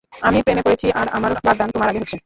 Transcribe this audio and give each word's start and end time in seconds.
আমি 0.21 0.39
প্রেমে 0.41 0.65
পড়েছি 0.65 0.87
আর 0.99 1.07
আমার 1.17 1.31
বাগদান 1.39 1.69
তোমার 1.73 1.89
আগে 1.89 2.01
হচ্ছে। 2.01 2.17